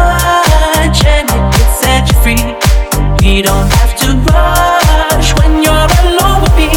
[0.00, 2.44] And it can set you free.
[3.22, 6.70] You don't have to rush when you're alone with me.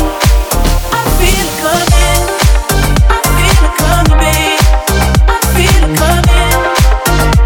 [0.92, 2.22] I feel it coming.
[3.10, 4.62] I feel it coming, babe.
[5.28, 6.58] I feel it coming.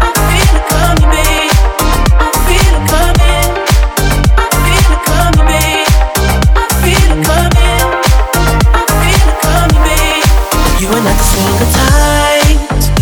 [0.02, 1.52] I feel it coming, babe.
[2.18, 3.48] I feel it coming.
[4.38, 5.88] I feel it coming, babe.
[10.80, 10.88] You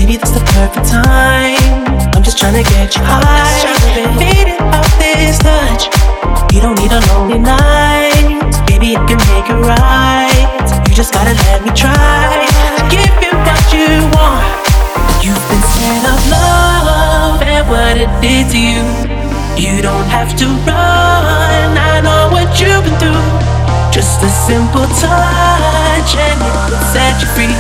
[0.06, 1.95] maybe the perfect time.
[2.16, 3.61] I'm just trying to get you high.
[4.16, 5.93] Faded off this touch.
[6.48, 8.41] You don't need a lonely night.
[8.64, 10.64] Baby, I can make it right.
[10.89, 11.92] You just gotta let me try.
[12.89, 14.48] Give you what you want.
[15.20, 18.80] You've been scared of love and what it did to you.
[19.61, 21.77] You don't have to run.
[21.77, 23.28] I know what you've been through.
[23.92, 27.53] Just a simple touch and it will set you free.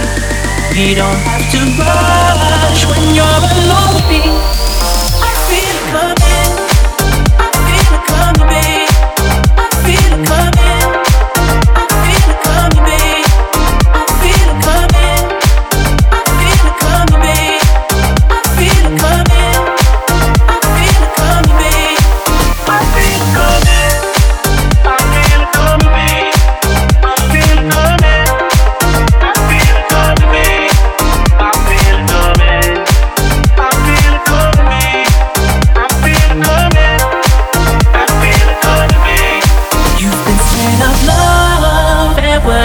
[0.72, 4.35] You don't have to rush when you're alone with me.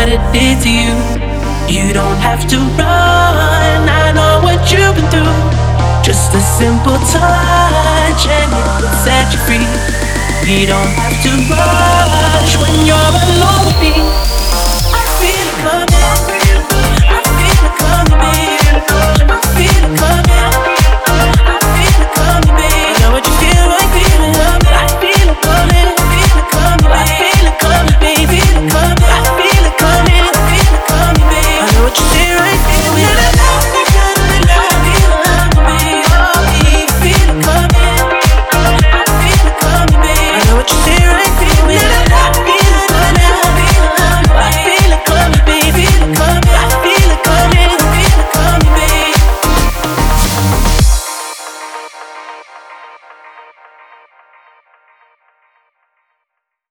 [0.02, 0.98] What it did to you.
[1.70, 3.81] You don't have to run.
[3.86, 5.37] I know what you've been through.
[6.02, 9.67] Just a simple touch and it will set you free.
[10.49, 13.93] You don't have to rush when you're alone with me.
[14.89, 16.40] I feel it